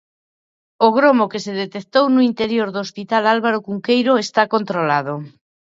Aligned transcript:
O 0.85 0.87
gromo 0.97 1.29
que 1.31 1.43
se 1.45 1.51
detectou 1.63 2.05
no 2.11 2.21
interior 2.29 2.67
do 2.71 2.79
hospital 2.85 3.23
Álvaro 3.35 3.59
Cunqueiro 3.65 4.13
está 4.25 4.43
controlado. 4.55 5.13